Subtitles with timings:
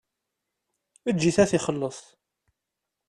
[1.09, 1.99] Eǧǧ-it ad t-ixelleṣ.